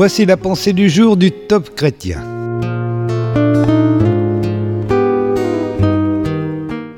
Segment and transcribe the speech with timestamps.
[0.00, 2.22] Voici la pensée du jour du top chrétien.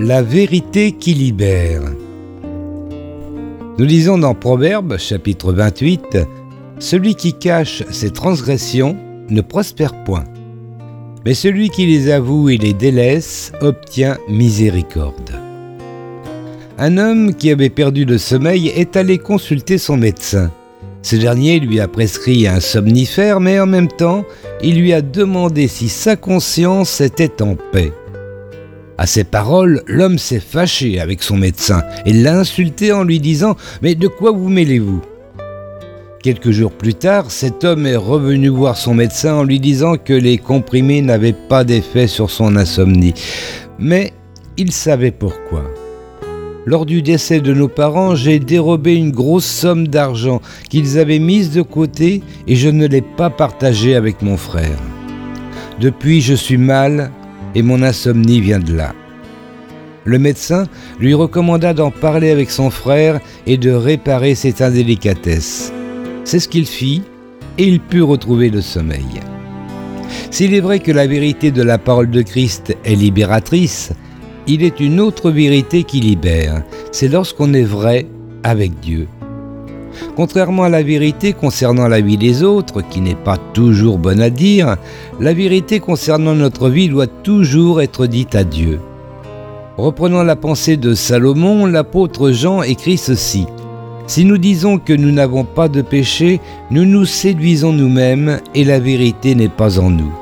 [0.00, 1.82] La vérité qui libère.
[3.78, 6.18] Nous lisons dans Proverbes chapitre 28,
[6.80, 8.96] Celui qui cache ses transgressions
[9.28, 10.24] ne prospère point,
[11.24, 15.40] mais celui qui les avoue et les délaisse obtient miséricorde.
[16.78, 20.50] Un homme qui avait perdu le sommeil est allé consulter son médecin.
[21.02, 24.24] Ce dernier lui a prescrit un somnifère, mais en même temps,
[24.62, 27.92] il lui a demandé si sa conscience était en paix.
[28.98, 33.52] À ces paroles, l'homme s'est fâché avec son médecin et l'a insulté en lui disant⁇
[33.80, 34.98] Mais de quoi vous mêlez-vous?⁇
[36.20, 40.12] Quelques jours plus tard, cet homme est revenu voir son médecin en lui disant que
[40.12, 43.14] les comprimés n'avaient pas d'effet sur son insomnie.
[43.78, 44.12] Mais
[44.56, 45.62] il savait pourquoi.
[46.68, 51.50] Lors du décès de nos parents, j'ai dérobé une grosse somme d'argent qu'ils avaient mise
[51.50, 54.76] de côté et je ne l'ai pas partagée avec mon frère.
[55.80, 57.10] Depuis, je suis mal
[57.54, 58.94] et mon insomnie vient de là.
[60.04, 60.66] Le médecin
[61.00, 65.72] lui recommanda d'en parler avec son frère et de réparer cette indélicatesse.
[66.24, 67.00] C'est ce qu'il fit
[67.56, 69.22] et il put retrouver le sommeil.
[70.30, 73.94] S'il est vrai que la vérité de la parole de Christ est libératrice,
[74.48, 76.62] il est une autre vérité qui libère.
[76.90, 78.06] C'est lorsqu'on est vrai
[78.42, 79.06] avec Dieu.
[80.16, 84.30] Contrairement à la vérité concernant la vie des autres, qui n'est pas toujours bonne à
[84.30, 84.76] dire,
[85.20, 88.80] la vérité concernant notre vie doit toujours être dite à Dieu.
[89.76, 93.46] Reprenant la pensée de Salomon, l'apôtre Jean écrit ceci.
[94.06, 98.80] Si nous disons que nous n'avons pas de péché, nous nous séduisons nous-mêmes et la
[98.80, 100.12] vérité n'est pas en nous.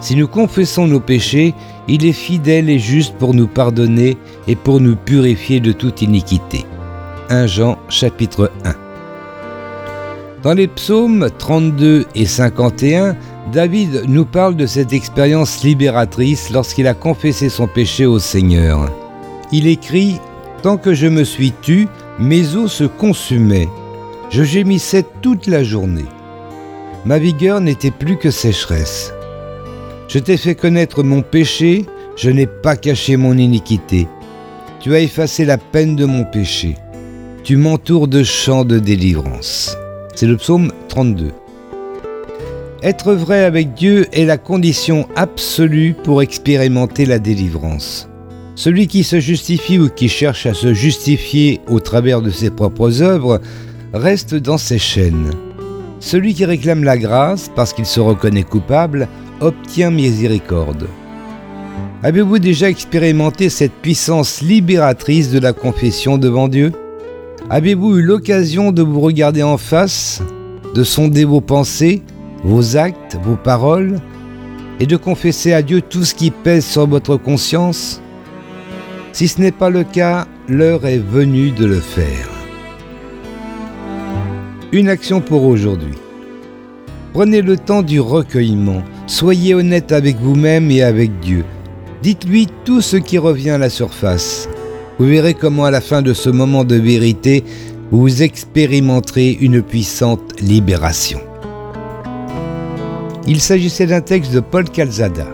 [0.00, 1.52] Si nous confessons nos péchés,
[1.90, 6.64] il est fidèle et juste pour nous pardonner et pour nous purifier de toute iniquité.
[7.30, 8.74] 1 Jean chapitre 1
[10.44, 13.16] Dans les psaumes 32 et 51,
[13.52, 18.88] David nous parle de cette expérience libératrice lorsqu'il a confessé son péché au Seigneur.
[19.50, 20.20] Il écrit
[20.62, 21.88] Tant que je me suis tu,
[22.20, 23.68] mes os se consumaient.
[24.28, 26.04] Je gémissais toute la journée.
[27.04, 29.12] Ma vigueur n'était plus que sécheresse.
[30.12, 34.08] Je t'ai fait connaître mon péché, je n'ai pas caché mon iniquité.
[34.80, 36.74] Tu as effacé la peine de mon péché.
[37.44, 39.76] Tu m'entoures de chants de délivrance.
[40.16, 41.30] C'est le psaume 32.
[42.82, 48.08] Être vrai avec Dieu est la condition absolue pour expérimenter la délivrance.
[48.56, 53.00] Celui qui se justifie ou qui cherche à se justifier au travers de ses propres
[53.00, 53.40] œuvres
[53.94, 55.30] reste dans ses chaînes.
[56.00, 59.06] Celui qui réclame la grâce parce qu'il se reconnaît coupable
[59.40, 60.86] obtient miséricorde.
[62.02, 66.72] Avez-vous déjà expérimenté cette puissance libératrice de la confession devant Dieu?
[67.50, 70.22] Avez-vous eu l'occasion de vous regarder en face,
[70.74, 72.02] de sonder vos pensées,
[72.44, 74.00] vos actes, vos paroles,
[74.78, 78.00] et de confesser à Dieu tout ce qui pèse sur votre conscience?
[79.12, 82.28] Si ce n'est pas le cas, l'heure est venue de le faire.
[84.72, 85.98] Une action pour aujourd'hui.
[87.12, 88.82] Prenez le temps du recueillement.
[89.06, 91.44] Soyez honnête avec vous-même et avec Dieu.
[92.02, 94.48] Dites-lui tout ce qui revient à la surface.
[94.98, 97.42] Vous verrez comment à la fin de ce moment de vérité,
[97.90, 101.20] vous expérimenterez une puissante libération.
[103.26, 105.26] Il s'agissait d'un texte de Paul Calzada.